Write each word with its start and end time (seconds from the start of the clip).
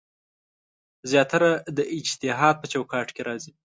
زیاتره 1.11 1.49
د 1.77 1.79
اجتهاد 1.97 2.55
په 2.61 2.67
چوکاټ 2.73 3.07
کې 3.15 3.21
راځي. 3.27 3.51